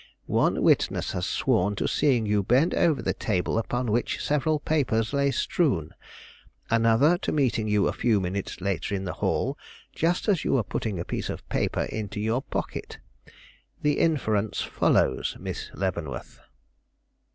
"One 0.25 0.63
witness 0.63 1.11
has 1.11 1.27
sworn 1.27 1.75
to 1.75 1.87
seeing 1.87 2.25
you 2.25 2.41
bend 2.41 2.73
over 2.73 3.03
the 3.03 3.13
table 3.13 3.59
upon 3.59 3.91
which 3.91 4.19
several 4.19 4.59
papers 4.59 5.13
lay 5.13 5.29
strewn; 5.29 5.91
another, 6.71 7.19
to 7.19 7.31
meeting 7.31 7.67
you 7.67 7.87
a 7.87 7.93
few 7.93 8.19
minutes 8.19 8.61
later 8.61 8.95
in 8.95 9.05
the 9.05 9.13
hall 9.21 9.59
just 9.93 10.27
as 10.27 10.43
you 10.43 10.53
were 10.53 10.63
putting 10.63 10.99
a 10.99 11.05
piece 11.05 11.29
of 11.29 11.47
paper 11.49 11.81
into 11.83 12.19
your 12.19 12.41
pocket. 12.41 12.97
The 13.83 13.99
inference 13.99 14.59
follows, 14.63 15.37
Miss 15.39 15.69
Leavenworth." 15.75 16.39